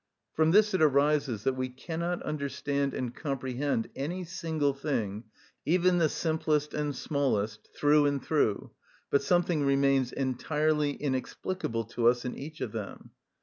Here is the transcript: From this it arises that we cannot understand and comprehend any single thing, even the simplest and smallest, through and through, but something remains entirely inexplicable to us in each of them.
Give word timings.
From 0.33 0.49
this 0.49 0.73
it 0.73 0.81
arises 0.81 1.43
that 1.43 1.53
we 1.55 1.69
cannot 1.69 2.23
understand 2.23 2.95
and 2.95 3.13
comprehend 3.13 3.87
any 3.95 4.23
single 4.23 4.73
thing, 4.73 5.25
even 5.63 5.99
the 5.99 6.09
simplest 6.09 6.73
and 6.73 6.95
smallest, 6.95 7.69
through 7.75 8.07
and 8.07 8.19
through, 8.19 8.71
but 9.11 9.21
something 9.21 9.63
remains 9.63 10.11
entirely 10.11 10.93
inexplicable 10.93 11.83
to 11.83 12.07
us 12.07 12.25
in 12.25 12.35
each 12.35 12.61
of 12.61 12.71
them. 12.71 13.11